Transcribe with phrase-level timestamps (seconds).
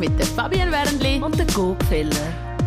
[0.00, 2.10] mit der Fabian Wernli und der Gopfeller.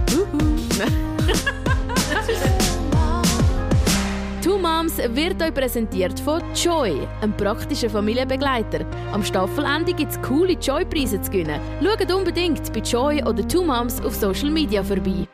[4.44, 8.86] Two Moms wird euch präsentiert von Joy, einem praktischen Familienbegleiter.
[9.12, 11.60] Am Staffelende gibt es coole Joy-Preise zu gewinnen.
[11.82, 15.28] Schaut unbedingt bei Joy oder Two Moms auf Social Media vorbei.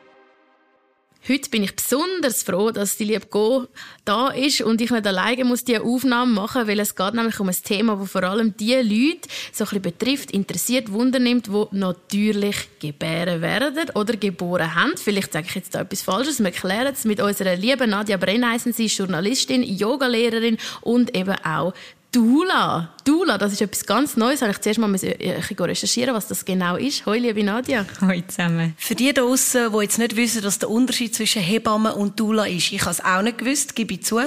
[1.28, 3.66] Heute bin ich besonders froh, dass die liebe Go
[4.06, 7.50] da ist und ich nicht alleine muss die Aufnahme machen, weil es geht nämlich um
[7.50, 12.56] ein Thema, das vor allem die Leute so ein betrifft, interessiert, Wunder nimmt, die natürlich
[12.78, 14.96] gebären werden oder geboren haben.
[14.96, 16.38] Vielleicht sage ich jetzt da etwas Falsches.
[16.38, 18.72] Wir erklären es mit unserer lieben Nadja Brenneisen.
[18.72, 21.74] Sie ist Journalistin, Yogalehrerin und eben auch
[22.12, 22.90] Dula.
[23.04, 24.42] Dula, das ist etwas ganz Neues.
[24.42, 27.06] Habe ich zuerst mal äh, recherchieren, was das genau ist.
[27.06, 27.86] Hallo, liebe Nadia.
[28.00, 28.74] Hallo zusammen.
[28.76, 32.46] Für die da draussen, die jetzt nicht wissen, was der Unterschied zwischen Hebamme und Dula
[32.46, 34.18] ist, ich habe es auch nicht gewusst, gebe ich zu.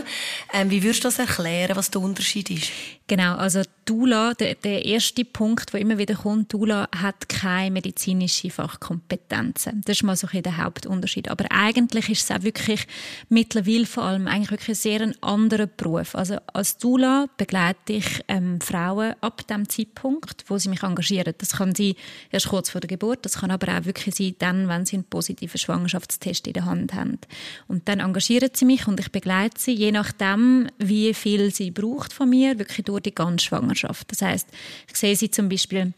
[0.54, 2.70] Ähm, wie würdest du das erklären, was der Unterschied ist?
[3.08, 8.50] Genau, also Dula, der, der erste Punkt, der immer wieder kommt, Dula hat keine medizinische
[8.50, 9.82] Fachkompetenzen.
[9.86, 11.30] Das ist mal so ein der Hauptunterschied.
[11.30, 12.88] Aber eigentlich ist es auch wirklich
[13.28, 16.16] mittlerweile vor allem eigentlich wirklich ein sehr anderer Beruf.
[16.16, 21.34] Also als Dula begleite ich ähm, Frauen ab dem Zeitpunkt, wo sie mich engagieren.
[21.38, 21.96] Das kann sein
[22.32, 25.06] erst kurz vor der Geburt, das kann aber auch wirklich sein, dann, wenn sie einen
[25.06, 27.20] positiven Schwangerschaftstest in der Hand haben.
[27.68, 32.14] Und dann engagieren sie mich und ich begleite sie, je nachdem, wie viel sie braucht
[32.14, 33.73] von mir, wirklich durch die ganze Schwangerschaft.
[34.08, 34.48] Das heißt,
[34.90, 35.94] ich sehe sie zum Beispiel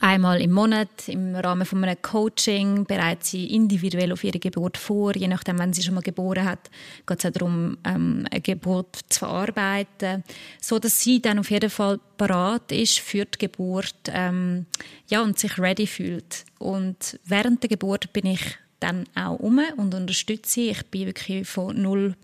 [0.00, 5.16] einmal im Monat im Rahmen von einem Coaching bereitet sie individuell auf ihre Geburt vor.
[5.16, 6.70] Je nachdem, wenn sie schon mal geboren hat,
[7.06, 10.24] geht es auch darum, ähm, eine Geburt zu verarbeiten,
[10.60, 14.66] so dass sie dann auf jeden Fall parat ist für die Geburt ähm,
[15.08, 16.44] ja, und sich ready fühlt.
[16.58, 20.60] Und während der Geburt bin ich dann auch um und unterstütze.
[20.60, 22.14] Ich bin wirklich von 0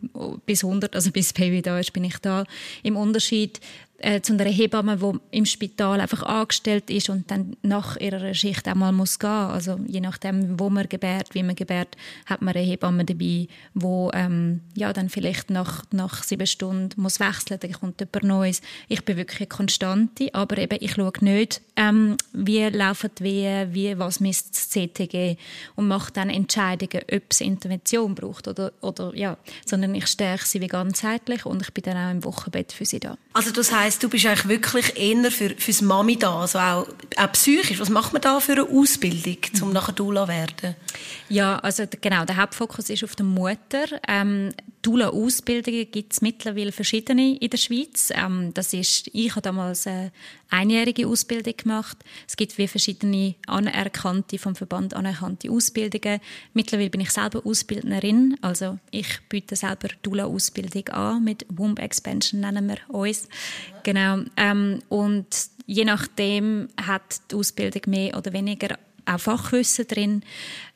[0.47, 2.45] bis 100, also bis Baby da ist, bin ich da.
[2.83, 3.61] Im Unterschied
[4.05, 8.69] äh, zu einer Hebamme, die im Spital einfach angestellt ist und dann nach ihrer Schicht
[8.69, 9.31] einmal muss gehen.
[9.31, 14.11] Also je nachdem, wo man gebärt, wie man gebärt, hat man eine Hebamme dabei, wo
[14.13, 18.61] ähm, ja dann vielleicht nach, nach sieben Stunden muss wechseln, dann kommt jemand Neues.
[18.89, 23.75] Ich bin wirklich eine Konstante, aber eben ich schaue nicht, ähm, wie laufen die Wehen,
[23.75, 25.37] wie, was misst das CTG
[25.77, 30.61] und mache dann Entscheidungen, ob es Intervention braucht oder, oder ja, sondern ich stärke sie
[30.61, 33.17] wie ganzheitlich und ich bin dann auch im Wochenbett für sie da.
[33.33, 36.87] Also das heißt heisst, du bist eigentlich wirklich eher für, fürs Mami da, also auch,
[37.17, 37.81] auch psychisch.
[37.81, 40.77] Was macht man da für eine Ausbildung, um nachher Dula zu werden?
[41.29, 43.85] Ja, also genau, der Hauptfokus ist auf der Mutter.
[44.09, 44.53] Ähm,
[44.85, 48.13] Dula-Ausbildungen gibt es mittlerweile verschiedene in der Schweiz.
[48.15, 50.13] Ähm, das ist, ich habe damals eine
[50.51, 51.97] einjährige Ausbildung gemacht.
[52.29, 56.21] Es gibt wie verschiedene anerkannte, vom Verband anerkannte Ausbildungen.
[56.53, 62.69] Mittlerweile bin ich selber Ausbildnerin, also ich biete selber Dula-Ausbildung an, mit Womb Expansion nennen
[62.69, 63.27] wir uns.
[63.85, 64.19] Genau.
[64.37, 65.27] Ähm, und
[65.67, 70.23] je nachdem hat die Ausbildung mehr oder weniger auch Fachwissen drin.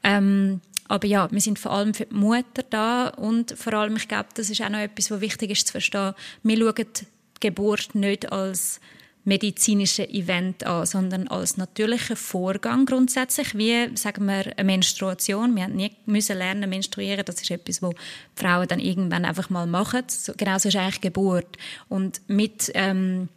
[0.03, 4.09] Ähm, aber ja, wir sind vor allem für die Mutter da und vor allem, ich
[4.09, 6.15] glaube, das ist auch noch etwas, was wichtig ist zu verstehen.
[6.43, 7.07] Wir schauen die
[7.41, 8.81] Geburt nicht als
[9.29, 15.55] medizinische Event an, sondern als natürlicher Vorgang grundsätzlich, wie sagen wir eine Menstruation.
[15.55, 17.93] Wir nie müssen lernen menstruieren, das ist etwas, wo
[18.35, 20.05] Frauen dann irgendwann einfach mal machen.
[20.09, 21.59] So, genauso ist eigentlich Geburt
[21.91, 23.29] und mit ähm,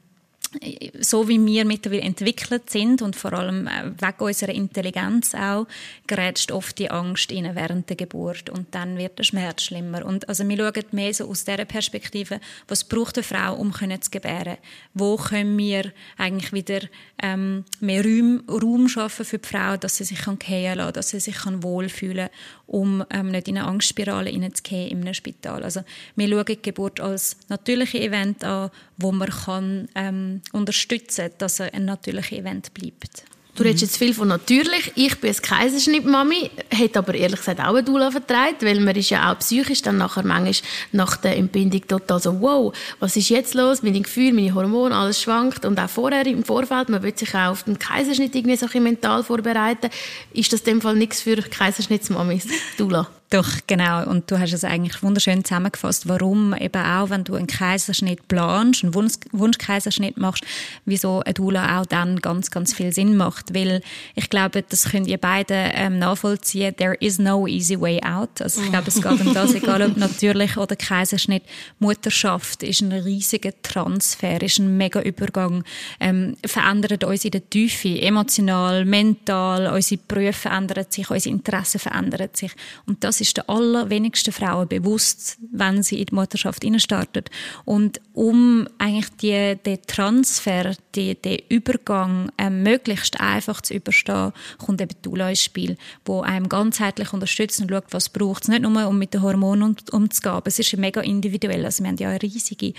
[1.00, 5.66] so wie wir mittlerweile entwickelt sind und vor allem äh, wegen unserer Intelligenz auch,
[6.08, 10.06] gerät oft die Angst rein während der Geburt und dann wird der Schmerz schlimmer.
[10.06, 14.12] Und also wir schauen mehr so aus dieser Perspektive, was braucht eine Frau, um zu
[14.12, 14.58] gebären?
[14.94, 16.82] Wo können wir eigentlich wieder
[17.24, 21.10] ähm, mehr Raum, Raum schaffen für die Frau, dass sie sich kann fallen lassen, dass
[21.10, 22.30] sie sich kann wohlfühlen
[22.72, 25.62] um ähm, nicht in eine Angstspirale hineinzugehen in einem Spital.
[25.64, 25.82] Also
[26.16, 31.62] wir schauen die Geburt als natürliche Event an, wo man kann ähm, unterstützen kann, dass
[31.62, 33.24] ein natürliches Event bleibt.
[33.56, 34.94] Du redest jetzt viel von natürlich.
[34.96, 39.10] Ich bin eine Kaiserschnitt-Mami, hätte aber ehrlich gesagt auch eine Dula vertragen, weil man ist
[39.10, 40.56] ja auch psychisch dann nachher manchmal
[40.94, 43.84] nach der Entbindung total so, wow, was ist jetzt los?
[43.84, 45.66] Meine Gefühle, meine Hormone, alles schwankt.
[45.66, 49.22] Und auch vorher im Vorfeld, man will sich auch auf den Kaiserschnitt irgendwie so mental
[49.22, 49.90] vorbereiten.
[50.34, 52.48] Ist das in dem Fall nichts für Kaiserschnittsmamis,
[52.78, 53.10] Dula?
[53.32, 54.06] Doch, genau.
[54.10, 58.84] Und du hast es eigentlich wunderschön zusammengefasst, warum eben auch, wenn du einen Kaiserschnitt planst,
[58.84, 60.44] einen Wunsch Wunschkaiserschnitt machst,
[60.84, 63.56] wieso ein Dula auch dann ganz, ganz viel Sinn macht.
[63.56, 63.84] Weil
[64.16, 66.76] ich glaube, das könnt ihr beide ähm, nachvollziehen.
[66.76, 68.42] There is no easy way out.
[68.42, 71.44] Also ich glaube, es geht um das, egal ob natürlich oder Kaiserschnitt.
[71.80, 75.64] Mutterschaft ist ein riesiger Transfer, ist ein mega Übergang,
[76.02, 82.28] ähm, verändert uns in der Tiefe, emotional, mental, unsere Berufe verändern sich, unsere Interessen verändern
[82.34, 82.52] sich.
[82.86, 87.26] Und das das ist der allerwenigsten Frauen bewusst, wenn sie in die Mutterschaft starten.
[87.66, 94.82] Und um eigentlich die, den Transfer, die, den Übergang ähm, möglichst einfach zu überstehen, kommt
[94.82, 98.50] eben Dula ins Spiel, wo einem ganzheitlich unterstützt und schaut, was braucht es.
[98.50, 101.64] Nicht nur, um mit den Hormonen umzugehen, aber es ist mega individuell.
[101.64, 102.74] Also wir haben ja eine riesige,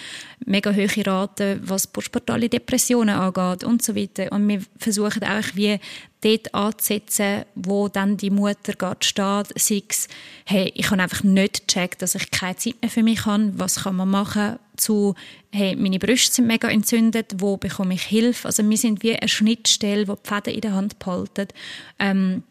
[0.45, 4.33] mega hohe Rate, was postpartale Depressionen angeht und so weiter.
[4.33, 5.79] Und wir versuchen auch wie
[6.23, 10.09] dort anzusetzen, wo dann die Mutter gerade steht, sei es,
[10.47, 13.83] hey, ich habe einfach nicht gecheckt, dass ich keine Zeit mehr für mich habe, was
[13.83, 15.15] kann man machen, zu,
[15.51, 18.47] hey, meine Brüste sind mega entzündet, wo bekomme ich Hilfe?
[18.49, 21.49] Also wir sind wie eine Schnittstelle, die die Fäden in der Hand behalten,
[21.99, 22.43] ähm,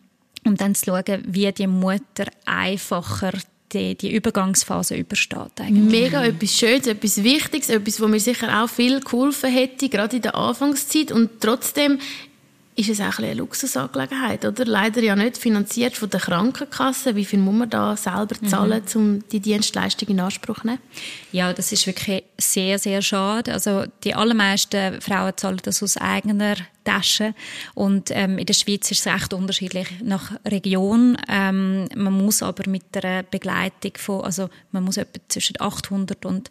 [0.45, 3.33] um dann zu schauen, wie die Mutter einfacher
[3.73, 5.59] die, die Übergangsphase übersteht.
[5.59, 6.01] Eigentlich.
[6.01, 10.21] Mega etwas Schönes, etwas Wichtiges, etwas, wo mir sicher auch viel geholfen hätte, gerade in
[10.21, 11.11] der Anfangszeit.
[11.11, 11.99] Und trotzdem
[12.81, 14.65] ist es auch eine Luxusangelegenheit, oder?
[14.65, 17.15] Leider ja nicht finanziert von der Krankenkasse.
[17.15, 18.47] Wie viel muss man da selber mhm.
[18.47, 19.01] zahlen, mhm.
[19.01, 20.79] um die Dienstleistung in Anspruch zu nehmen?
[21.31, 23.53] Ja, das ist wirklich sehr, sehr schade.
[23.53, 27.33] Also die allermeisten Frauen zahlen das aus eigener Tasche.
[27.73, 31.17] Und ähm, in der Schweiz ist es recht unterschiedlich nach Region.
[31.29, 36.49] Ähm, man muss aber mit der Begleitung von, also man muss etwa zwischen 800 und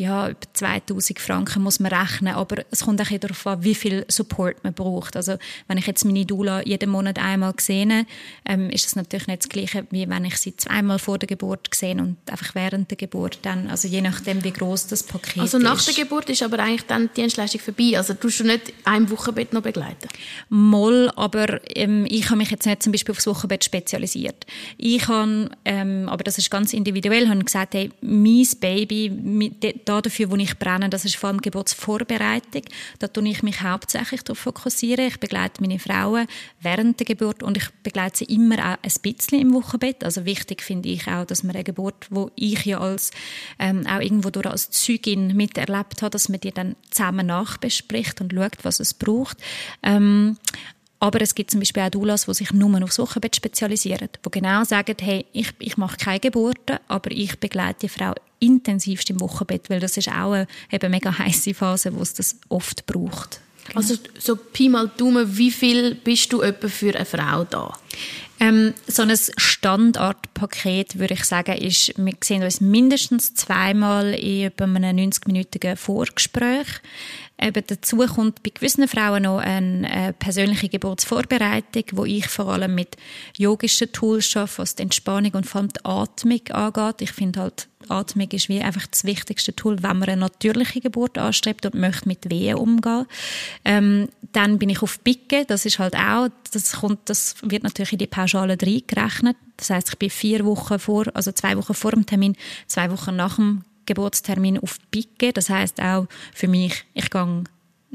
[0.00, 2.34] ja, über 2000 Franken muss man rechnen.
[2.34, 5.14] Aber es kommt auch darauf an, wie viel Support man braucht.
[5.14, 5.36] Also
[5.68, 8.06] wenn ich jetzt meine Dula jeden Monat einmal sehe,
[8.46, 11.68] ähm, ist das natürlich nicht das Gleiche, wie wenn ich sie zweimal vor der Geburt
[11.74, 13.68] sehe und einfach während der Geburt dann.
[13.68, 15.54] Also je nachdem, wie groß das Paket ist.
[15.54, 17.98] Also nach der Geburt ist aber eigentlich dann die Dienstleistung vorbei.
[17.98, 20.08] Also tust du nicht ein Wochenbett noch begleiten?
[20.48, 24.46] Moll, aber ähm, ich habe mich jetzt nicht zum Beispiel aufs Wochenbett spezialisiert.
[24.76, 29.52] Ich habe, ähm, aber das ist ganz individuell, habe gesagt, hey, mein Baby,
[29.84, 32.62] da dafür, wo ich brenne, das ist vor allem Geburtsvorbereitung.
[32.98, 35.06] Da tue ich mich hauptsächlich darauf fokussieren.
[35.06, 36.26] Ich begleite meine Frauen
[36.60, 40.04] während der Geburt und ich begleite sie immer auch ein bisschen im Wochenbett.
[40.04, 43.10] Also wichtig finde ich auch, dass man eine Geburt, wo ich ja als
[43.58, 48.32] ähm, auch irgendwo durch als Zeugin miterlebt habe, dass man die dann zusammen nachbespricht und
[48.32, 49.38] schaut, was es braucht.
[49.82, 50.36] Ähm,
[51.02, 54.64] aber es gibt zum Beispiel auch Doulas, die sich nur aufs Wochenbett spezialisieren, die genau
[54.64, 59.70] sagen, hey, ich, ich mache keine Geburten, aber ich begleite die Frau intensivst im Wochenbett,
[59.70, 63.40] weil das ist auch eine eben mega heiße Phase, wo es das oft braucht.
[63.66, 63.78] Genau.
[63.78, 67.72] Also so Pi mal Daumen, wie viel bist du etwa für eine Frau da?
[68.38, 75.10] Ähm, so ein Standardpaket, würde ich sagen, ist, wir sehen uns mindestens zweimal in einem
[75.10, 76.66] 90-minütigen Vorgespräch.
[77.42, 82.74] Eben dazu kommt bei gewissen Frauen noch eine äh, persönliche Geburtsvorbereitung, wo ich vor allem
[82.74, 82.96] mit
[83.36, 87.00] yogischen Tools arbeite, was die Entspannung und vor allem die Atmung angeht.
[87.00, 91.16] Ich finde halt, Atmung ist wie einfach das wichtigste Tool, wenn man eine natürliche Geburt
[91.16, 93.06] anstrebt und möchte mit Wehen umgehen.
[93.64, 97.92] Ähm, dann bin ich auf Picke, das ist halt auch, das kommt, das wird natürlich
[97.92, 99.36] in die Pauschale reingerechnet.
[99.56, 102.36] Das heißt, ich bin vier Wochen vor, also zwei Wochen vor dem Termin,
[102.66, 103.64] zwei Wochen nach dem
[103.94, 105.32] Geburtstermin auf Picke.
[105.32, 107.44] Das heißt auch für mich, ich gehe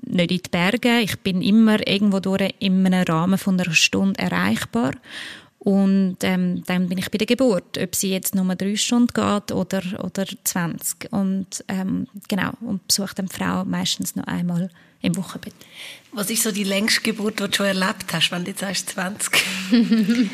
[0.06, 1.00] nicht in die Berge.
[1.00, 4.94] Ich bin immer irgendwo durch in einem Rahmen von einer Stunde erreichbar.
[5.59, 9.51] Und ähm, dann bin ich bei der Geburt, ob sie jetzt nur drei Stunden geht
[9.51, 11.12] oder, oder 20.
[11.12, 14.69] Und ähm, genau, und besuche dann die Frau meistens noch einmal
[15.01, 15.56] im Wochenbett.
[16.12, 18.89] Was ist so die längste Geburt, die du schon erlebt hast, wenn du jetzt sagst
[18.89, 19.44] 20?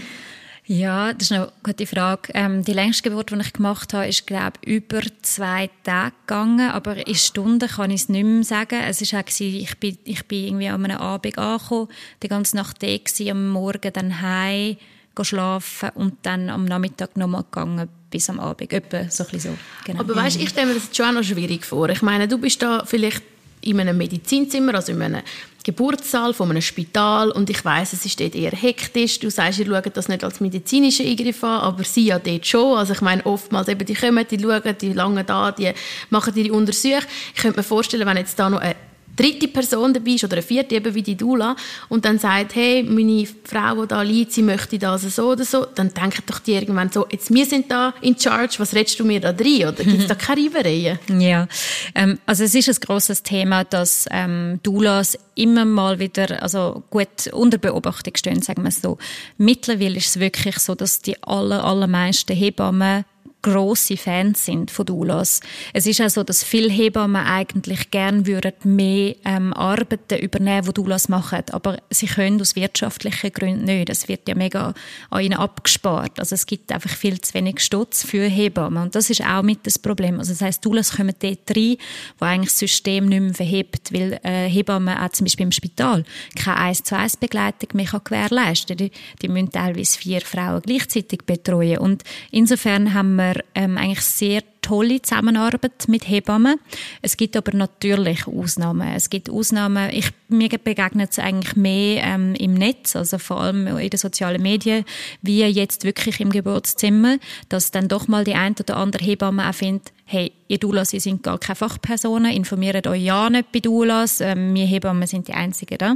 [0.66, 2.32] Ja, das ist eine gute Frage.
[2.34, 6.70] Ähm, die längste Geburt, die ich gemacht habe, ist, glaube ich, über zwei Tage gegangen.
[6.70, 8.80] Aber in Stunden kann ich es nicht mehr sagen.
[8.88, 11.90] Es ist auch gewesen, ich bin, ich bin irgendwie an einem Abend angekommen,
[12.22, 14.78] die ganze Nacht da am Morgen dann heim,
[15.24, 18.72] schlafen und dann am Nachmittag nochmal gegangen bis am Abend.
[18.72, 19.50] Etwa so ein so.
[19.86, 20.00] Genau.
[20.00, 21.90] Aber weißt, ich stelle mir das schon auch noch schwierig vor.
[21.90, 23.24] Ich meine, du bist da vielleicht
[23.62, 25.22] in einem Medizinzimmer, also in einem
[25.64, 29.20] Geburtssaal von einem Spital und ich weiß, es ist dort eher hektisch.
[29.20, 32.78] Du sagst, ihr schaut das nicht als medizinische Eingriff an, aber sie ja dort schon.
[32.78, 35.72] Also ich meine, oftmals eben, die kommen, die schauen, die lange da, die
[36.10, 37.06] machen ihre Untersuchungen.
[37.36, 38.76] Ich könnte mir vorstellen, wenn jetzt da noch eine
[39.16, 41.56] dritte Person dabei ist oder eine vierte, eben wie die Dula,
[41.90, 45.66] und dann sagt, hey, meine Frau, die da liegt, sie möchte das so oder so,
[45.76, 49.06] dann denken doch die irgendwann so, jetzt wir sind da in charge, was redest du
[49.06, 49.68] mir da drin?
[49.68, 51.00] Oder gibt es da keine Reibereien?
[51.20, 51.48] Ja,
[51.96, 57.28] ähm, also es ist ein grosses Thema, dass ähm, Doulas immer mal wieder, also gut
[57.32, 58.98] unter Beobachtung stehen, sagen wir es so.
[59.38, 63.06] Mittlerweile ist es wirklich so, dass die aller, allermeisten Hebammen
[63.42, 65.40] grosse Fans sind von Doulas.
[65.74, 70.74] Es ist auch so, dass viele Hebammen eigentlich gern würden mehr ähm, Arbeiten übernehmen, die
[70.74, 73.90] Doulas machen, aber sie können aus wirtschaftlichen Gründen nicht.
[73.90, 74.74] Es wird ja mega
[75.10, 76.20] an ihnen abgespart.
[76.20, 79.66] Also es gibt einfach viel zu wenig Stutz für Hebammen und das ist auch mit
[79.66, 80.20] das Problem.
[80.20, 81.78] Also das heißt, Doulas kommen dort rein,
[82.20, 86.04] wo eigentlich das System nicht mehr verhebt, weil äh, Hebammen auch zum Beispiel im Spital
[86.36, 88.88] keine 1 zu 1 Begleitung mehr gewährleisten kann.
[88.88, 94.02] Die, die müssen teilweise vier Frauen gleichzeitig betreuen und insofern haben wir wir ähm, eigentlich
[94.02, 96.60] sehr tolle Zusammenarbeit mit Hebammen.
[97.02, 98.88] Es gibt aber natürlich Ausnahmen.
[98.96, 103.68] Es gibt Ausnahmen, ich, mir begegnet es eigentlich mehr ähm, im Netz, also vor allem
[103.68, 104.86] in den sozialen Medien,
[105.22, 107.18] wie jetzt wirklich im Geburtszimmer,
[107.50, 111.00] dass dann doch mal die ein oder andere Hebamme auch findet, hey, ihr Doulas, ihr
[111.00, 115.34] sind gar keine Fachpersonen, informiert euch ja nicht bei Doulas, ähm, wir Hebammen sind die
[115.34, 115.96] Einzigen da.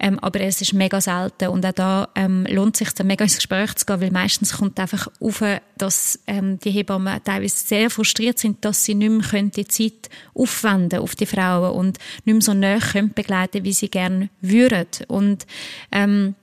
[0.00, 3.36] Ähm, aber es ist mega selten und auch da ähm, lohnt sich dann mega ins
[3.36, 5.44] Gespräch zu gehen, weil meistens kommt einfach auf,
[5.78, 10.10] dass ähm, die Hebammen teilweise sehr frustriert sind, dass sie nicht mehr können, die Zeit
[10.34, 14.86] aufwenden auf die Frauen und nicht mehr so näher können begleiten, wie sie gerne würden.
[15.08, 15.46] Und
[15.92, 16.34] ähm,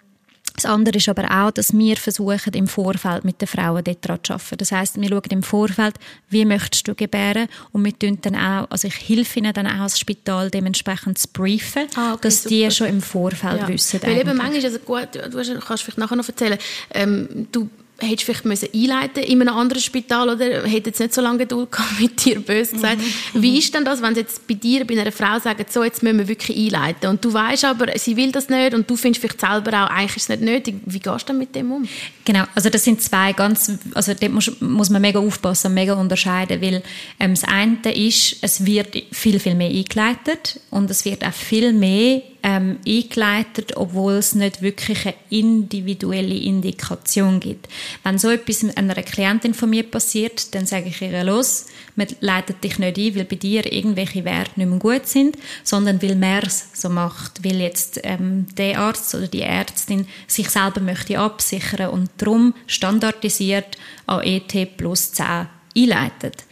[0.55, 4.33] das andere ist aber auch, dass wir versuchen, im Vorfeld mit den Frauen dort zu
[4.33, 4.57] arbeiten.
[4.57, 5.95] Das heißt, wir schauen im Vorfeld,
[6.29, 9.79] wie möchtest du gebären und wir tun dann auch, also ich helfe ihnen dann auch
[9.81, 12.49] als Spital dementsprechend zu briefen, ah, okay, dass super.
[12.49, 13.67] die schon im Vorfeld ja.
[13.67, 14.01] wissen.
[14.03, 16.59] Weil eben manchmal, also gut, du kannst vielleicht nachher noch erzählen,
[16.93, 17.69] ähm, du
[18.07, 21.71] hättest vielleicht müssen einleiten in einem anderen Spital oder hätte jetzt nicht so lange Geduld
[21.71, 22.97] gehabt mit dir, böse gesagt.
[22.97, 23.41] Mhm.
[23.41, 26.03] Wie ist denn das, wenn sie jetzt bei dir, bei einer Frau sagen, so, jetzt
[26.03, 29.21] müssen wir wirklich einleiten und du weißt aber, sie will das nicht und du findest
[29.21, 30.75] vielleicht selber auch, eigentlich ist es nicht nötig.
[30.85, 31.87] Wie gehst du denn mit dem um?
[32.25, 35.93] Genau, also das sind zwei ganz, also dort muss, muss man mega aufpassen und mega
[35.93, 36.83] unterscheiden, weil
[37.19, 41.73] ähm, das eine ist, es wird viel, viel mehr eingeleitet und es wird auch viel
[41.73, 47.67] mehr ähm, eingeleitet, obwohl es nicht wirklich eine individuelle Indikation gibt.
[48.03, 52.63] Wenn so etwas einer Klientin von mir passiert, dann sage ich ihr los, man leitet
[52.63, 56.43] dich nicht ein, weil bei dir irgendwelche Werte nicht mehr gut sind, sondern weil man
[56.43, 61.89] es so macht, weil jetzt ähm, der Arzt oder die Ärztin sich selber möchte absichern
[61.89, 66.43] und darum standardisiert an ET plus 10 einleitet.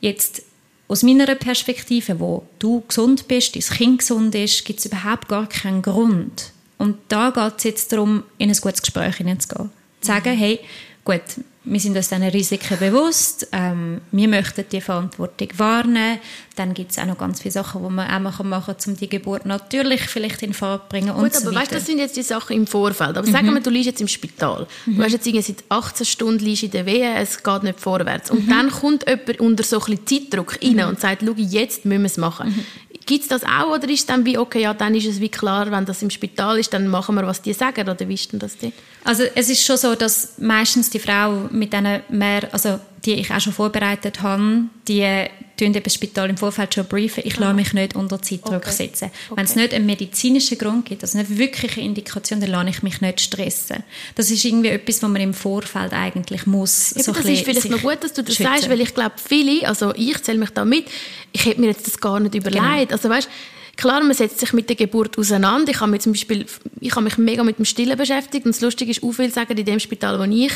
[0.00, 0.42] Jetzt
[0.88, 5.48] aus meiner Perspektive, wo du gesund bist, dein Kind gesund ist, gibt es überhaupt gar
[5.48, 6.52] keinen Grund.
[6.78, 9.70] Und da geht es jetzt darum, in ein gutes Gespräch hineinzugehen.
[10.00, 10.38] Zu sagen, mhm.
[10.38, 10.60] hey,
[11.04, 11.22] gut,
[11.66, 16.18] wir sind uns diesen Risiken bewusst, ähm, wir möchten die Verantwortung wahrnehmen.
[16.54, 19.08] Dann gibt es auch noch ganz viele Sachen, die man auch machen kann, um die
[19.08, 22.22] Geburt natürlich vielleicht in Fahrt zu bringen Gut, so aber weißt, das sind jetzt die
[22.22, 23.16] Sachen im Vorfeld.
[23.16, 23.32] Aber mhm.
[23.32, 24.66] sagen wir, du liegst jetzt im Spital.
[24.86, 24.96] Mhm.
[24.96, 28.30] Du hast jetzt seit 18 Stunden liegst in der Wehe, es geht nicht vorwärts.
[28.30, 28.50] Und mhm.
[28.50, 30.88] dann kommt jemand unter so ein bisschen Zeitdruck rein mhm.
[30.88, 32.64] und sagt, schau, jetzt müssen wir es machen.
[33.06, 35.70] Gibt es das auch oder ist dann wie, okay, ja, dann ist es wie klar,
[35.70, 38.40] wenn das im Spital ist, dann machen wir, was die sagen oder wie ist denn
[38.40, 38.58] das?
[38.58, 38.72] Die?
[39.04, 43.32] Also es ist schon so, dass meistens die Frau mit denen mehr, also die ich
[43.32, 47.22] auch schon vorbereitet habe, die tun das Spital im Vorfeld schon briefen.
[47.24, 48.70] Ich lasse mich nicht unter Zeitdruck okay.
[48.70, 49.10] setzen.
[49.34, 52.82] Wenn es nicht einen medizinischen Grund gibt, also nicht wirklich eine Indikation, dann lasse ich
[52.82, 53.82] mich nicht stressen.
[54.14, 56.92] Das ist irgendwie etwas, was man im Vorfeld eigentlich muss.
[56.96, 58.52] Ja, so das ist vielleicht noch gut, dass du das schützen.
[58.52, 60.86] sagst, weil ich glaube, viele, also ich zähle mich da mit,
[61.32, 62.62] ich hätte mir jetzt das gar nicht überlegt.
[62.62, 62.92] Genau.
[62.92, 63.28] Also weißt,
[63.76, 65.70] Klar, man setzt sich mit der Geburt auseinander.
[65.70, 66.46] Ich habe mich zum Beispiel,
[66.80, 69.56] ich habe mich mega mit dem Stillen beschäftigt und das Lustige ist, auch viel sagen,
[69.56, 70.52] in dem Spital, wo ich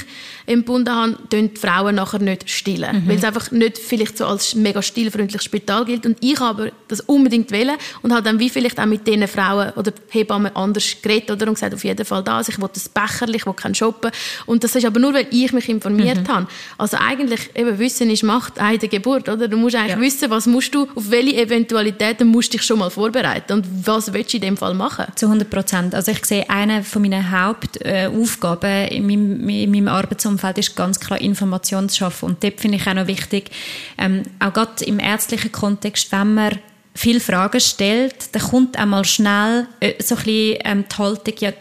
[0.46, 3.04] empfunden habe, tun die Frauen nachher nicht stillen.
[3.04, 3.08] Mhm.
[3.08, 6.06] Weil es einfach nicht vielleicht so als mega stillfreundliches Spital gilt.
[6.06, 9.70] Und ich habe das unbedingt wählen und habe dann wie vielleicht auch mit diesen Frauen
[9.76, 13.36] oder Hebammen anders geredet oder und gesagt, auf jeden Fall das, ich will das Becherli,
[13.36, 14.12] ich will keinen Shoppen.
[14.46, 16.28] Und das ist aber nur, weil ich mich informiert mhm.
[16.28, 16.46] habe.
[16.78, 19.46] Also eigentlich, eben Wissen ist Macht eine Geburt, oder?
[19.46, 20.00] Du musst eigentlich ja.
[20.00, 23.86] wissen, was musst du, auf welche Eventualitäten musst du dich schon mal vorbereiten vorbereiten und
[23.86, 25.06] was willst du in dem Fall machen?
[25.14, 25.94] Zu 100 Prozent.
[25.94, 31.20] Also ich sehe, eine von meinen Hauptaufgaben in meinem, in meinem Arbeitsumfeld ist ganz klar
[31.20, 33.50] Information zu schaffen und dort finde ich auch noch wichtig,
[33.98, 36.58] ähm, auch gerade im ärztlichen Kontext, wenn man
[36.94, 41.52] viele Fragen stellt, dann kommt einmal schnell äh, so ein bisschen ähm, die Haltung, ja,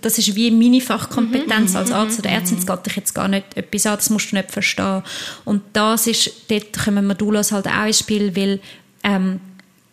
[0.00, 1.76] das ist wie meine Fachkompetenz mhm.
[1.76, 4.36] als Arzt oder Ärztin, das geht dich jetzt gar nicht etwas an, das musst du
[4.36, 5.04] nicht verstehen.
[5.44, 8.58] Und das ist, dort kommen Modulos halt auch ins Spiel, weil
[9.04, 9.38] ähm,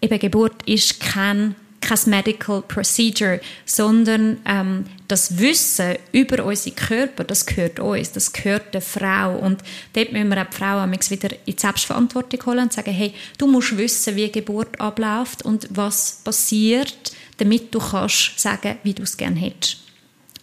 [0.06, 7.46] eben Geburt ist kein kein Medical Procedure, sondern ähm, das Wissen über unsere Körper, das
[7.46, 9.38] gehört uns, das gehört der Frau.
[9.38, 9.62] Und
[9.94, 13.48] dort müssen wir auch die Frau wieder in die Selbstverantwortung holen und sagen, hey, du
[13.48, 19.16] musst wissen, wie Geburt abläuft und was passiert, damit du kannst sagen, wie du es
[19.16, 19.78] gerne hättest.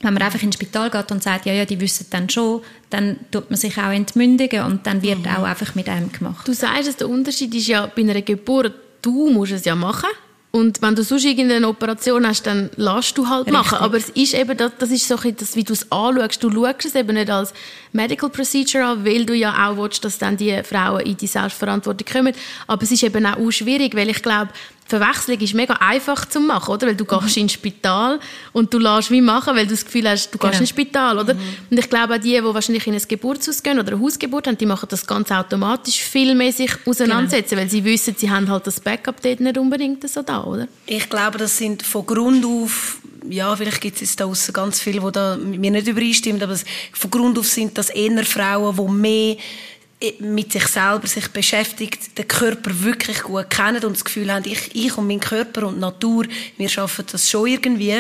[0.00, 3.19] Wenn man einfach ins Spital geht und sagt, ja, ja, die wissen dann schon, dann
[3.31, 5.26] tut man sich auch entmündigen und dann wird mhm.
[5.26, 6.47] auch einfach mit einem gemacht.
[6.47, 10.09] Du sagst, dass der Unterschied ist ja bei einer Geburt du musst es ja machen.
[10.53, 13.55] Und wenn du sonst irgendeine Operation hast, dann lässt du halt Richtig.
[13.55, 13.79] machen.
[13.79, 16.45] Aber es ist eben, das, das ist so das, wie du es anschaust.
[16.45, 17.55] Du schaust es eben nicht als
[17.93, 22.07] Medical Procedure an, weil du ja auch willst, dass dann die Frauen in die Selbstverantwortung
[22.07, 22.35] kommen.
[22.67, 24.51] Aber es ist eben auch schwierig, weil ich glaube,
[24.87, 26.89] Verwechslung ist mega einfach zu machen, oder?
[26.89, 27.43] Weil du gehst mhm.
[27.43, 28.21] ins Spital
[28.53, 30.61] und du lässt wie machen, weil du das Gefühl hast, du gehst genau.
[30.61, 31.35] ins Spital, oder?
[31.35, 31.41] Mhm.
[31.71, 34.59] Und ich glaube auch die, die wahrscheinlich in ein Geburtshaus gehen oder eine Hausgeburt haben,
[34.59, 37.62] die machen das ganz automatisch viel mehr sich auseinandersetzen, genau.
[37.62, 40.69] weil sie wissen, sie haben halt das Backup dort nicht unbedingt so da, oder?
[40.87, 42.99] Ich glaube, das sind von Grund auf
[43.29, 46.57] ja, vielleicht gibt es da draussen ganz viele, die da mit mir nicht übereinstimmen, aber
[46.93, 49.37] von Grund auf sind das eher Frauen, die mehr
[50.21, 54.75] mit sich selber sich beschäftigt, den Körper wirklich gut kennen und das Gefühl haben, ich,
[54.75, 57.95] ich und mein Körper und Natur, wir schaffen das schon irgendwie.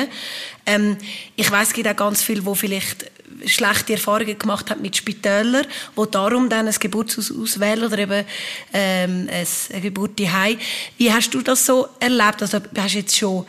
[0.66, 0.96] Ähm,
[1.36, 3.10] ich weiß, es gibt auch ganz viele, die vielleicht
[3.46, 5.66] schlechte Erfahrungen gemacht haben mit Spitälern,
[5.96, 8.24] die darum dann ein Geburtshaus auswählen oder eben
[8.72, 10.58] ähm, eine Geburt daheim.
[10.98, 12.42] Wie hast du das so erlebt?
[12.42, 13.46] Also hast du jetzt schon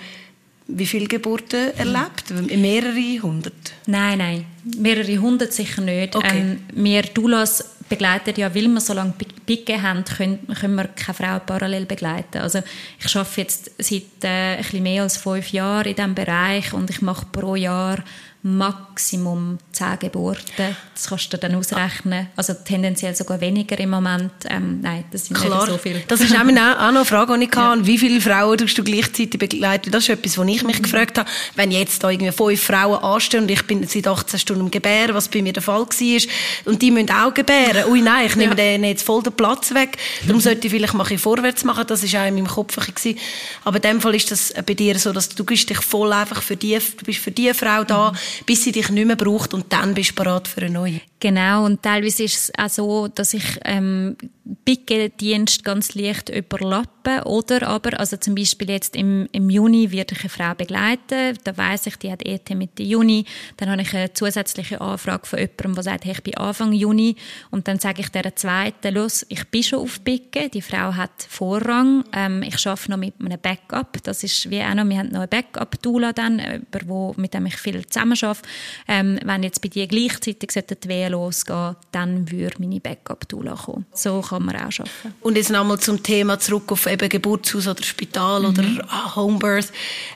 [0.68, 2.32] wie viele Geburten erlebt?
[2.32, 3.74] Mehrere hundert?
[3.86, 4.46] Nein, nein,
[4.78, 6.16] mehrere hundert sicher nicht.
[6.16, 6.40] Okay.
[6.40, 9.14] Ähm, wir Doulas begleiten ja, weil wir so lange
[9.46, 12.40] Picke haben, können, können wir keine Frau parallel begleiten.
[12.40, 12.62] Also
[13.00, 16.90] ich arbeite jetzt seit äh, ein bisschen mehr als fünf Jahren in diesem Bereich und
[16.90, 18.04] ich mache pro Jahr
[18.46, 20.76] Maximum 10 Geburten.
[20.94, 22.28] Das kannst du dann ausrechnen.
[22.36, 24.34] Also tendenziell sogar weniger im Moment.
[24.50, 25.62] Ähm, nein, das sind Klar.
[25.62, 26.02] nicht so viele.
[26.10, 27.74] Das ist auch eine Frage, die ich ja.
[27.80, 29.92] Wie viele Frauen tust du gleichzeitig begleiten?
[29.92, 30.84] Das ist etwas, was ich mich mhm.
[30.84, 31.30] gefragt habe.
[31.56, 35.16] Wenn jetzt da irgendwie fünf Frauen anstehen und ich bin seit 18 Stunden am Gebären,
[35.16, 37.90] was bei mir der Fall war, und die müssen auch gebären.
[37.90, 38.56] Ui, nein, ich nehme ja.
[38.56, 39.98] denen jetzt voll den Platz weg.
[40.24, 40.42] Darum mhm.
[40.42, 41.86] sollte ich vielleicht mal vorwärts machen.
[41.88, 42.76] Das war auch in meinem Kopf.
[42.76, 43.18] Gewesen.
[43.64, 46.58] Aber in dem Fall ist das bei dir so, dass du dich voll einfach für
[46.58, 49.72] die, du bist für die Frau da, mhm bis sie dich nicht mehr braucht und
[49.72, 51.02] dann bist du bereit für eine neue.
[51.20, 54.18] Genau, und teilweise ist es auch so, dass ich ähm,
[54.66, 57.24] Picke-Dienst ganz leicht überlappen.
[57.24, 61.56] Oder aber, also zum Beispiel jetzt im, im Juni werde ich eine Frau begleiten, da
[61.56, 63.26] weiß ich, die hat ET Mitte Juni,
[63.58, 67.16] dann habe ich eine zusätzliche Anfrage von jemandem, der sagt, hey, ich bin Anfang Juni.
[67.52, 71.12] Und dann sage ich der zweiten, los, ich bin schon auf Picke, die Frau hat
[71.30, 75.10] Vorrang, ähm, ich arbeite noch mit einem Backup, das ist wie auch noch, wir haben
[75.10, 78.48] noch ein Backup-Tool dann, über wo, mit dem ich viel zusammen arbeite.
[78.88, 83.86] Ähm, wenn jetzt bei dir gleichzeitig die Wehen losgehen, dann würde meine Backup-Tool kommen.
[83.94, 85.14] So kann man auch arbeiten.
[85.22, 88.46] Und jetzt nochmal zum Thema zurück auf eben Geburtshaus oder Spital mhm.
[88.48, 89.72] oder ah, Homebirth.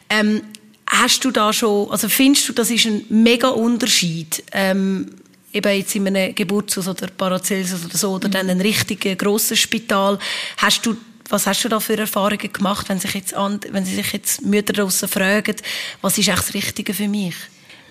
[0.09, 0.41] Ähm,
[0.87, 5.11] hast du da schon, also findest du, das ist ein mega Unterschied, ähm,
[5.53, 8.33] eben jetzt in einem Geburtshaus oder Paracelsus oder so, oder mhm.
[8.33, 10.19] dann ein richtig grosses Spital,
[10.57, 10.95] hast du
[11.29, 14.71] was hast du da für Erfahrungen gemacht, wenn sich jetzt, an, wenn sich jetzt Mütter
[14.71, 15.57] draussen fragen,
[16.01, 17.35] was ist echt das Richtige für mich?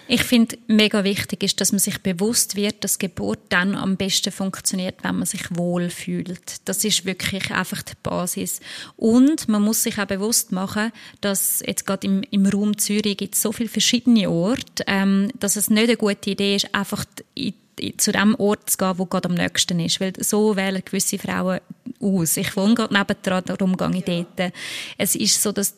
[0.09, 4.31] Ich finde, mega wichtig ist, dass man sich bewusst wird, dass Geburt dann am besten
[4.31, 6.57] funktioniert, wenn man sich wohl fühlt.
[6.65, 8.61] Das ist wirklich einfach die Basis.
[8.97, 13.35] Und man muss sich auch bewusst machen, dass jetzt gerade im, im Raum Zürich gibt
[13.35, 17.55] es so viele verschiedene Orte, ähm, dass es nicht eine gute Idee ist, einfach in
[17.99, 20.01] zu dem Ort zu gehen, wo gerade am nächsten ist.
[20.01, 21.61] Weil so wählen gewisse Frauen
[22.01, 22.37] aus.
[22.37, 24.53] Ich wohne gerade nebendran, darum gehe ich dort.
[24.99, 25.75] Es ist so, dass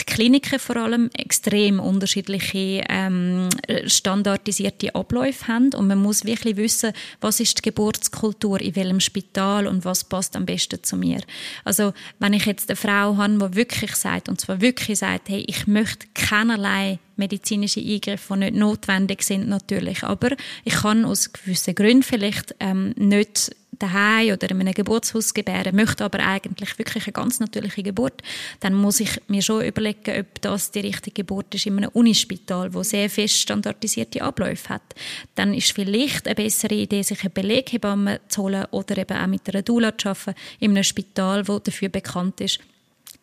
[0.00, 3.48] die Kliniken vor allem extrem unterschiedliche ähm,
[3.86, 9.66] standardisierte Abläufe haben und man muss wirklich wissen, was ist die Geburtskultur in welchem Spital
[9.66, 11.20] und was passt am besten zu mir.
[11.64, 15.44] Also wenn ich jetzt eine Frau habe, die wirklich sagt und zwar wirklich sagt, hey,
[15.46, 20.30] ich möchte keinerlei medizinische Eingriffe, die nicht notwendig sind natürlich, aber
[20.64, 26.04] ich kann aus gewissen Gründen vielleicht ähm, nicht daheim oder in einem Geburtshaus gebären, möchte
[26.04, 28.22] aber eigentlich wirklich eine ganz natürliche Geburt,
[28.60, 32.72] dann muss ich mir schon überlegen, ob das die richtige Geburt ist in einem Unispital,
[32.74, 34.94] wo sehr fest standardisierte Abläufe hat.
[35.34, 39.48] Dann ist vielleicht eine bessere Idee, sich eine Beleghebamme zu holen oder eben auch mit
[39.48, 42.60] einer Doula zu arbeiten, in einem Spital, wo dafür bekannt ist,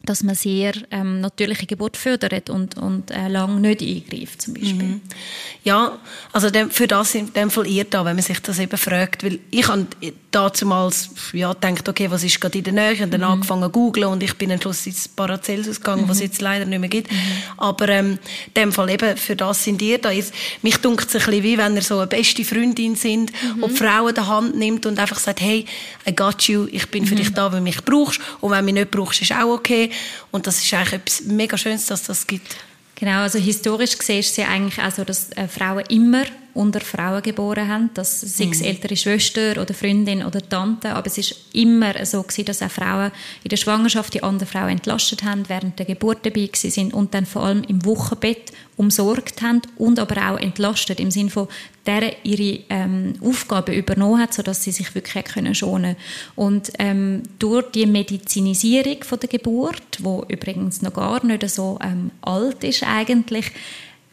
[0.06, 4.84] dass man sehr ähm, natürliche Geburt fördert und, und äh, lang nicht eingreift zum Beispiel.
[4.84, 5.02] Mhm.
[5.64, 5.98] Ja,
[6.32, 9.24] also dem, für das in dem Fall ihr da, wenn man sich das eben fragt,
[9.24, 9.88] weil ich habe
[10.32, 13.28] damals ja, gedacht, okay, was ist gerade in der Nähe und dann mhm.
[13.28, 16.10] angefangen zu googlen und ich bin am Schluss ins Paracelsus gegangen, mhm.
[16.10, 17.12] was es jetzt leider nicht mehr gibt.
[17.12, 17.18] Mhm.
[17.58, 20.12] Aber ähm, in dem Fall eben, für das sind ihr da.
[20.12, 23.64] Jetzt, mich dunkt es ein bisschen wie, wenn ihr so eine beste Freundin sind mhm.
[23.64, 25.66] und die Frau in der Hand nimmt und einfach sagt, hey,
[26.08, 27.20] I got you, ich bin für mhm.
[27.20, 29.90] dich da, wenn du mich brauchst und wenn du mich nicht brauchst, ist auch okay.
[30.32, 32.56] Und das ist eigentlich etwas mega Schönes, dass das gibt.
[32.96, 36.24] Genau, also historisch gesehen ist es ja eigentlich auch so, dass äh, Frauen immer
[36.56, 38.68] unter Frauen geboren haben, dass sei es mhm.
[38.68, 43.12] ältere Schwester oder Freundin oder Tante, aber es ist immer so gewesen, dass auch Frauen
[43.44, 47.26] in der Schwangerschaft die anderen Frauen entlastet haben, während der Geburt dabei sind und dann
[47.26, 51.50] vor allem im Wochenbett umsorgt haben und aber auch entlastet im Sinne von
[51.86, 55.98] der ihre ähm, Aufgaben übernommen hat, sodass sie sich wirklich können schonen
[56.36, 62.12] und ähm, durch die Medizinisierung von der Geburt, wo übrigens noch gar nicht so ähm,
[62.22, 63.52] alt ist eigentlich,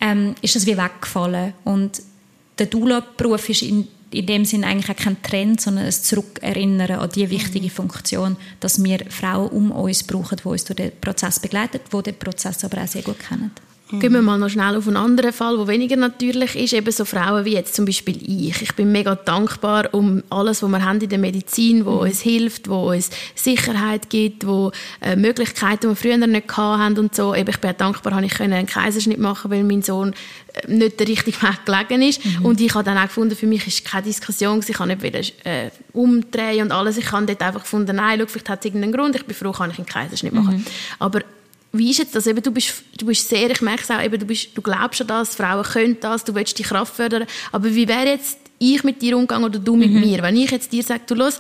[0.00, 2.02] ähm, ist das wie weggefallen und
[2.58, 7.10] der Dula-Beruf ist in, in dem Sinne eigentlich auch kein Trend, sondern ein Zurückerinnern an
[7.10, 7.70] die wichtige mhm.
[7.70, 12.18] Funktion, dass wir Frauen um uns brauchen, die uns durch den Prozess begleiten, die den
[12.18, 13.50] Prozess aber auch sehr gut kennen.
[14.00, 16.72] Gehen wir mal noch schnell auf einen anderen Fall, der weniger natürlich ist.
[16.72, 18.62] Eben so Frauen wie jetzt zum Beispiel ich.
[18.62, 22.00] Ich bin mega dankbar um alles, was wir haben in der Medizin, wo mhm.
[22.00, 27.14] uns hilft, wo uns Sicherheit gibt, wo äh, Möglichkeiten, die wir früher nicht hatten und
[27.14, 27.34] so.
[27.34, 30.14] Eben, ich bin dankbar, dass ich einen Kaiserschnitt machen weil mein Sohn
[30.54, 32.24] äh, nicht der richtige Weg gelegen ist.
[32.24, 32.46] Mhm.
[32.46, 35.20] Und ich habe dann auch gefunden, für mich ist keine Diskussion, ich kann nicht wieder
[35.44, 36.96] äh, umdrehen und alles.
[36.96, 39.52] Ich habe dort einfach gefunden, nein, schau, vielleicht hat es irgendeinen Grund, ich bin froh,
[39.52, 40.56] kann ich einen Kaiserschnitt machen.
[40.56, 40.64] Mhm.
[40.98, 41.20] Aber
[41.72, 42.26] wie ist jetzt das?
[42.26, 45.00] Eben, du, bist, du bist sehr, ich merke es auch, eben, du, bist, du glaubst
[45.00, 47.26] an das, Frauen können das, du willst die Kraft fördern.
[47.50, 50.00] Aber wie wäre jetzt ich mit dir umgegangen oder du mit mhm.
[50.00, 50.22] mir?
[50.22, 51.38] Wenn ich jetzt dir sage, du los,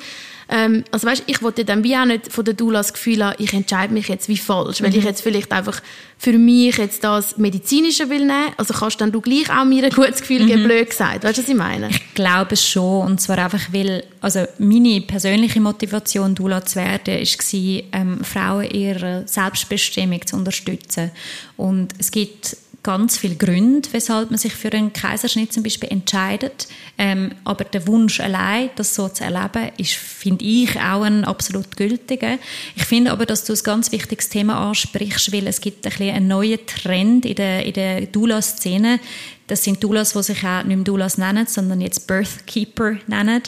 [0.48, 3.36] ähm, also weißt, ich wollte dann wie auch nicht von der Dula das Gefühl haben,
[3.38, 4.84] ich entscheide mich jetzt wie falsch, mhm.
[4.84, 5.08] weil ich mhm.
[5.08, 5.80] jetzt vielleicht einfach
[6.18, 8.52] für mich jetzt das Medizinische will nehmen.
[8.56, 10.66] Also kannst dann du gleich auch mir ein gutes Gefühl geben, mhm.
[10.66, 11.24] blöd gesagt.
[11.24, 11.88] Weißt du, was ich meine?
[11.88, 13.06] Ich glaube schon.
[13.06, 19.22] Und zwar einfach, weil, also meine persönliche Motivation, Dula zu werden, war, ähm, Frauen ihre
[19.26, 21.10] Selbstbestimmung zu unterstützen.
[21.56, 26.66] Und es gibt ganz viele Gründe, weshalb man sich für einen Kaiserschnitt zum Beispiel entscheidet.
[26.98, 31.76] Ähm, aber der Wunsch allein, das so zu erleben, ist, finde ich, auch ein absolut
[31.76, 32.38] gültiger.
[32.74, 36.14] Ich finde aber, dass du ein ganz wichtiges Thema ansprichst, weil es gibt ein bisschen
[36.14, 38.98] einen neuen Trend in der, in der Dula-Szene.
[39.46, 43.42] Das sind Doulas, die sich auch nicht mehr Doulas nennen, sondern jetzt Birthkeeper nennen.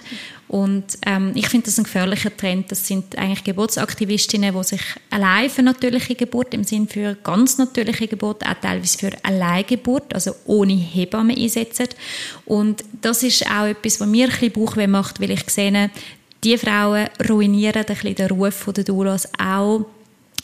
[0.49, 2.71] Und ähm, ich finde das ein gefährlicher Trend.
[2.71, 8.09] Das sind eigentlich Geburtsaktivistinnen, die sich allein für natürliche Geburt, im Sinn für ganz natürliche
[8.09, 11.89] Geburt, auch teilweise für Alleingeburt, also ohne Hebamme einsetzen.
[12.45, 15.91] Und das ist auch etwas, was mir ein bisschen Bauchweh macht, weil ich sehe,
[16.45, 19.87] die Frauen ruinieren ein bisschen den Ruf der Doulas auch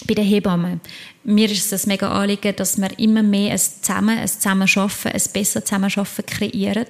[0.07, 0.81] bei den Hebammen.
[1.23, 5.23] Mir ist es ein mega Anliegen, dass wir immer mehr ein Zusammen, ein Zusammenarbeiten, ein
[5.33, 6.87] besser Zusammenarbeiten kreieren.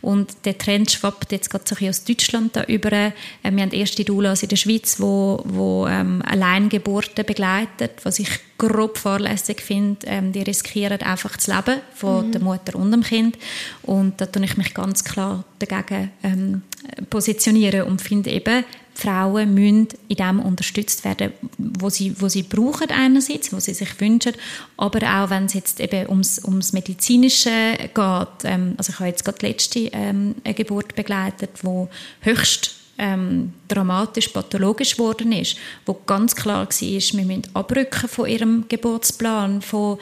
[0.00, 2.92] Und der Trend schwappt jetzt gerade so ein aus Deutschland da über.
[2.92, 8.30] Äh, wir haben erste Doulas in der Schweiz, wo, wo ähm, Alleingeburten begleitet, was ich
[8.56, 10.06] grob fahrlässig finde.
[10.06, 12.32] Ähm, die riskieren einfach das Leben von mhm.
[12.32, 13.36] der Mutter und dem Kind.
[13.82, 16.62] Und da tue ich mich ganz klar dagegen ähm,
[17.10, 22.90] positionieren und finde eben, Frauen müssen in dem unterstützt werden, wo sie, wo sie brauchen
[22.90, 24.32] einerseits, wo sie sich wünschen,
[24.76, 28.44] aber auch wenn es jetzt eben ums, ums Medizinische geht.
[28.44, 31.88] Ähm, also ich habe jetzt gerade die letzte ähm, eine Geburt begleitet, wo
[32.20, 38.64] höchst ähm, dramatisch, pathologisch geworden ist, wo ganz klar war, wir müssen abrücken von ihrem
[38.68, 39.98] Geburtsplan, von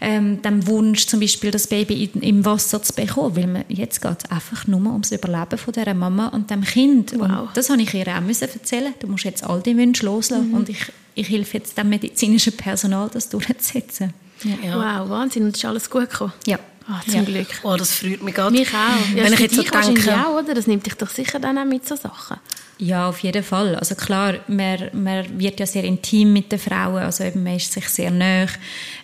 [0.00, 4.00] ähm, dem Wunsch, zum Beispiel das Baby in, im Wasser zu bekommen, weil man, jetzt
[4.00, 7.12] geht es einfach nur ums Überleben von dieser Mama und dem Kind.
[7.18, 7.22] Wow.
[7.22, 8.94] Und das habe ich ihr auch müssen erzählen.
[9.00, 10.54] Du musst jetzt all die Wünsche loslassen mhm.
[10.54, 14.12] und ich, ich helfe jetzt dem medizinischen Personal, das durchzusetzen.
[14.44, 15.00] Ja.
[15.02, 15.44] Wow, Wahnsinn.
[15.44, 16.32] Und ist alles gut gekommen?
[16.46, 16.58] Ja.
[16.88, 17.22] Ah, zum ja.
[17.22, 17.48] Glück.
[17.64, 18.56] Oh, das freut mich gerade.
[18.56, 19.16] Mich auch.
[19.16, 20.14] Ja, Wenn ich jetzt so denke...
[20.14, 20.54] auch, oder?
[20.54, 22.36] Das nimmt dich doch sicher dann auch mit so Sachen.
[22.78, 23.74] Ja, auf jeden Fall.
[23.76, 27.72] Also klar, man, man wird ja sehr intim mit den Frauen, also eben, man ist
[27.72, 28.46] sich sehr nah.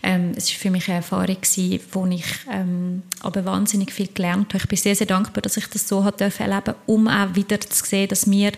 [0.02, 4.52] Ähm, es war für mich eine Erfahrung, gewesen, wo ich ähm, aber wahnsinnig viel gelernt
[4.52, 4.58] habe.
[4.58, 7.84] Ich bin sehr, sehr dankbar, dass ich das so habe erleben um auch wieder zu
[7.86, 8.52] sehen, dass wir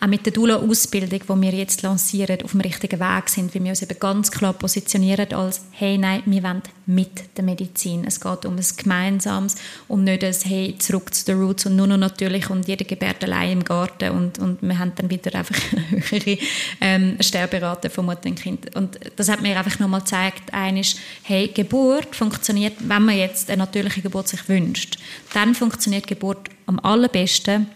[0.00, 3.70] auch mit der Dula-Ausbildung, die wir jetzt lancieren, auf dem richtigen Weg sind, wie wir
[3.70, 8.04] uns eben ganz klar positionieren als «Hey, nein, wir wollen mit der Medizin».
[8.06, 9.56] Es geht um ein Gemeinsames
[9.88, 13.24] und nicht ein «Hey, zurück zu den Roots» und nur noch natürlich und jeder gebärt
[13.24, 16.38] allein im Garten und, und und wir haben dann wieder einfach eine höhere
[16.80, 18.74] ähm, Sterberate von Mutter und Kind.
[18.76, 23.58] Und das hat mir einfach nochmal gezeigt, eines, hey, Geburt funktioniert, wenn man jetzt eine
[23.58, 24.98] natürliche Geburt sich wünscht,
[25.34, 27.66] dann funktioniert Geburt am allerbesten,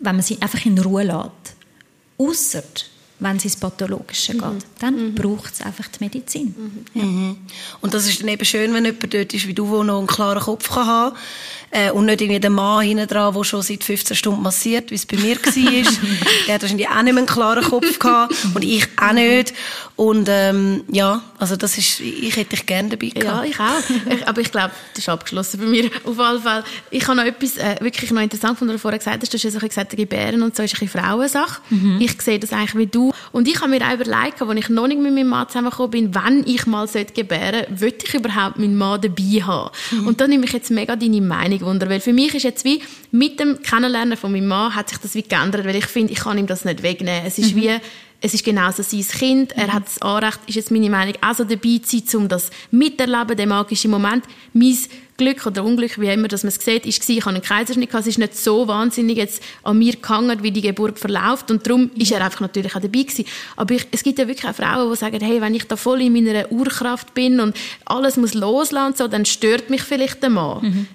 [0.00, 1.56] wenn man sie einfach in Ruhe lässt.
[2.18, 2.62] Ausser
[3.20, 4.38] wenn es ins Pathologische mhm.
[4.38, 4.66] geht.
[4.78, 5.14] Dann mhm.
[5.14, 6.54] braucht es einfach die Medizin.
[6.56, 6.84] Mhm.
[6.94, 7.04] Ja.
[7.04, 7.36] Mhm.
[7.80, 10.06] Und das ist dann eben schön, wenn jemand dort ist wie du, der noch einen
[10.06, 11.16] klaren Kopf kann haben
[11.70, 14.94] äh, und nicht irgendwie der Mann hinten dran, der schon seit 15 Stunden massiert, wie
[14.94, 15.52] es bei mir war.
[16.46, 19.52] der hat wahrscheinlich auch nicht mehr einen klaren Kopf gehabt und ich auch nicht.
[19.96, 23.44] Und ähm, ja, also das ist, ich hätte dich gerne dabei gehabt.
[23.44, 24.12] Ja, ich auch.
[24.14, 25.90] Ich, aber ich glaube, das ist abgeschlossen bei mir.
[26.04, 26.64] Auf jeden Fall.
[26.90, 29.32] Ich habe noch etwas äh, wirklich noch interessant von du vorher gesagt hast.
[29.32, 31.60] Du hast ja so gesagt, Gebären und so ist eine Frauensache.
[31.70, 32.00] Mhm.
[32.00, 33.18] Ich sehe das eigentlich wie du du.
[33.32, 36.14] Und ich habe mir auch überlegt, als ich noch nicht mit meinem Mann zusammengekommen bin,
[36.14, 39.70] wenn ich mal gebären sollte, will ich überhaupt meinen Mann dabei haben?
[39.90, 40.06] Mhm.
[40.06, 42.82] Und da nehme ich jetzt mega deine Meinung wunder, weil für mich ist jetzt wie,
[43.10, 46.20] mit dem Kennenlernen von meinem Mann hat sich das wie geändert, weil ich finde, ich
[46.20, 47.22] kann ihm das nicht wegnehmen.
[47.26, 47.60] Es ist mhm.
[47.60, 47.80] wie,
[48.20, 51.44] es ist genauso sein Kind, er hat das Anrecht, ist jetzt meine Meinung, auch so
[51.44, 54.24] dabei zu sein, um das miterleben, den magischen Moment.
[54.52, 54.76] Mein
[55.16, 58.06] Glück oder Unglück, wie immer dass man es sieht, ist ich habe einen Kaiserschnitt es
[58.06, 62.12] ist nicht so wahnsinnig jetzt an mir gehangen, wie die Geburt verläuft und darum ist
[62.12, 63.24] er einfach natürlich auch dabei gewesen.
[63.56, 66.02] Aber ich, es gibt ja wirklich auch Frauen, die sagen, hey, wenn ich da voll
[66.02, 70.62] in meiner Urkraft bin und alles muss loslassen, so, dann stört mich vielleicht der Mann.
[70.62, 70.88] Mhm.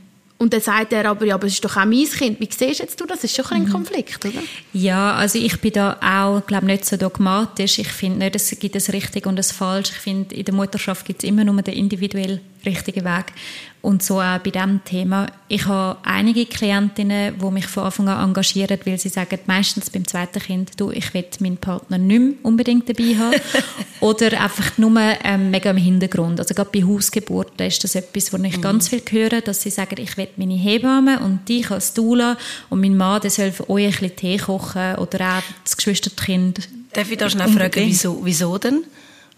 [0.43, 2.37] Und dann sagt er aber, ja, aber es ist doch auch mein Kind.
[2.41, 3.21] Wie siehst jetzt du das?
[3.21, 3.71] Das ist schon ein mhm.
[3.71, 4.41] Konflikt, oder?
[4.73, 7.79] Ja, also ich bin da auch, glaube nicht so dogmatisch.
[7.79, 9.91] Ich finde nicht, es gibt ein richtig und ein falsch.
[9.91, 13.33] Ich finde, in der Mutterschaft gibt es immer nur den individuell richtigen Weg.
[13.81, 15.27] Und so auch bei diesem Thema.
[15.49, 20.07] Ich habe einige Klientinnen, die mich von Anfang an engagieren, weil sie sagen, meistens beim
[20.07, 23.41] zweiten Kind, du, ich will meinen Partner nicht mehr unbedingt dabei haben.
[23.99, 26.39] Oder einfach nur ähm, mega im Hintergrund.
[26.39, 28.61] Also gerade bei Hausgeburten ist das etwas, wo ich mhm.
[28.61, 32.37] ganz viel höre, dass sie sagen, ich will meine Hebamme und dich als Dula
[32.69, 36.69] und mein Mann, der soll für euch ein bisschen Tee kochen oder auch das Geschwisterkind.
[36.93, 38.85] Darf ich da schnell fragen, wieso, wieso denn?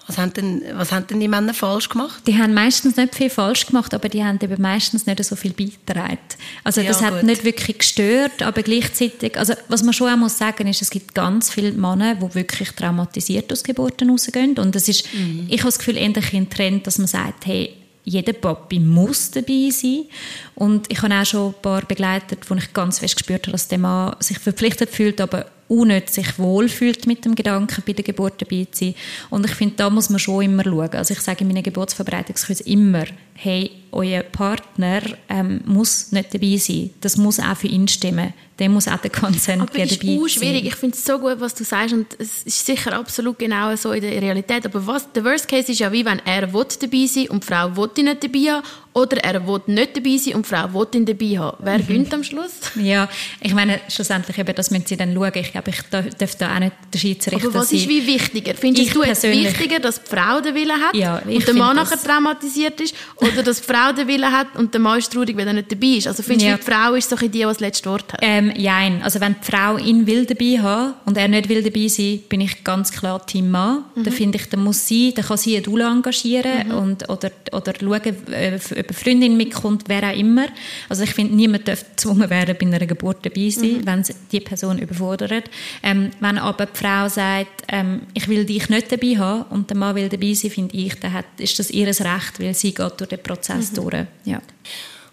[0.07, 2.21] Was haben, denn, was haben denn die Männer falsch gemacht?
[2.27, 5.53] Die haben meistens nicht viel falsch gemacht, aber die haben eben meistens nicht so viel
[5.53, 6.19] beigetragen.
[6.63, 10.37] Also das ja, hat nicht wirklich gestört, aber gleichzeitig, also was man schon auch muss
[10.37, 14.87] sagen ist, es gibt ganz viele Männer, die wirklich traumatisiert aus Geburten rausgehen und das
[14.87, 15.47] ist, mhm.
[15.49, 17.73] ich habe das Gefühl, eher ein Trend, dass man sagt, hey,
[18.05, 20.05] jeder Papi muss dabei sein.
[20.53, 23.67] Und ich habe auch schon ein paar begleitet, wo ich ganz fest gespürt habe, dass
[23.67, 28.41] der Mann sich verpflichtet fühlt, aber unnötig sich wohlfühlt mit dem Gedanken, bei der Geburt
[28.41, 28.95] dabei zu sein.
[29.29, 30.93] Und ich finde, da muss man schon immer schauen.
[30.93, 36.89] Also ich sage in meinen Geburtsverbreitungskursen immer, hey, euer Partner ähm, muss nicht dabei sein.
[37.01, 38.33] Das muss auch für ihn stimmen.
[38.59, 40.17] Der muss auch der Consent aber dabei sein.
[40.17, 40.65] Aber ist schwierig.
[40.65, 43.91] Ich finde es so gut, was du sagst und es ist sicher absolut genau so
[43.91, 44.65] in der Realität.
[44.65, 47.47] Aber was, der Worst Case ist ja wie, wenn er will dabei sein und die
[47.47, 50.73] Frau will ihn nicht dabei haben oder er will nicht dabei sein und die Frau
[50.73, 51.57] will ihn dabei haben.
[51.59, 51.87] Wer mhm.
[51.87, 52.51] gewinnt am Schluss?
[52.75, 53.09] Ja,
[53.41, 55.31] ich meine, schlussendlich eben, das müssen sie dann schauen.
[55.35, 55.81] Ich glaube, ich
[56.17, 58.53] darf da auch nicht der Schiedsrichter Aber was ist wie wichtiger?
[58.55, 62.01] Findest du es wichtiger, dass die Frau den Willen hat ja, und der Mann nachher
[62.01, 62.95] traumatisiert ist?
[63.31, 65.71] Oder dass die Frau den Willen hat und der Mann ist traurig, wenn er nicht
[65.71, 66.07] dabei ist?
[66.07, 66.57] Also findest ja.
[66.57, 68.19] du, die Frau ist so die, die das letzte Wort hat?
[68.21, 69.01] Ähm, nein.
[69.03, 72.41] Also wenn die Frau ihn will dabei haben und er nicht will dabei sein, bin
[72.41, 73.83] ich ganz klar Team Mann.
[73.95, 74.03] Mhm.
[74.03, 76.73] Da finde ich, da muss sie, da kann sie eine Dula engagieren mhm.
[76.75, 80.47] und, oder, oder schauen, äh, ob eine Freundin mitkommt, wer auch immer.
[80.89, 83.85] Also ich finde, niemand darf gezwungen werden, bei einer Geburt dabei zu sein, mhm.
[83.85, 85.49] wenn die Person überfordert.
[85.83, 89.77] Ähm, wenn aber die Frau sagt, ähm, ich will dich nicht dabei haben und der
[89.77, 92.93] Mann will dabei sein, finde ich, dann hat, ist das ihr Recht, weil sie geht
[92.99, 93.75] durch den Prozess mhm.
[93.75, 94.05] durch.
[94.25, 94.41] Ja.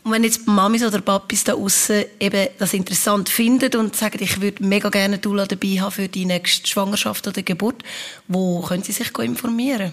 [0.05, 4.41] Und wenn jetzt Mamis oder Papis da außen eben das interessant finden und sagen, ich
[4.41, 7.85] würde mega gerne Dula dabei haben für die nächste Schwangerschaft oder Geburt,
[8.27, 9.93] wo können sie sich informieren?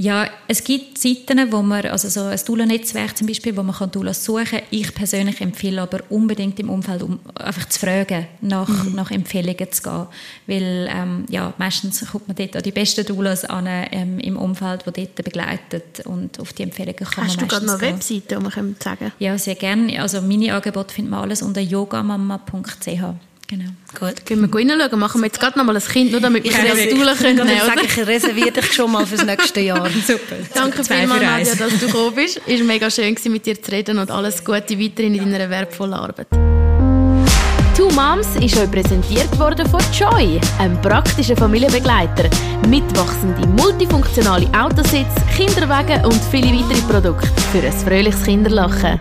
[0.00, 3.90] Ja, es gibt Seiten, wo man, also so ein Dula-Netzwerk zum Beispiel, wo man kann
[3.90, 4.60] Doulas suchen kann.
[4.70, 8.94] Ich persönlich empfehle aber unbedingt im Umfeld, um einfach zu fragen, nach, mhm.
[8.94, 10.06] nach Empfehlungen zu gehen.
[10.46, 14.84] Weil, ähm, ja, meistens kommt man dort auch die besten Doulas an, ähm, im Umfeld,
[14.86, 17.94] die dort begleitet und auf die Empfehlungen kann Hast man Hast du gerade noch eine
[17.94, 20.00] Webseite, die man sagen Ja, sehr gerne.
[20.00, 23.02] Also meine Angebote findet man alles unter yogamama.ch.
[23.50, 23.70] Genau.
[23.98, 24.26] Gut.
[24.26, 25.00] Können wir reinschauen?
[25.00, 27.60] Machen wir jetzt gerade noch mal ein Kind, nur damit wir das Stuhl können nehmen
[27.60, 27.86] können.
[27.86, 29.88] Ich reserviere dich schon mal fürs nächste Jahr.
[30.06, 30.36] Super.
[30.52, 32.42] Danke vielmals, Nadja, dass du gekommen bist.
[32.46, 35.94] Es war mega schön, mit dir zu reden und alles Gute weiterhin in deiner wertvollen
[35.94, 36.26] Arbeit.
[37.74, 42.28] Two Moms ist euch präsentiert worden von Joy, einem praktischen Familienbegleiter.
[42.68, 49.00] Mitwachsende, multifunktionale Autositz, Kinderwagen und viele weitere Produkte für ein fröhliches Kinderlachen.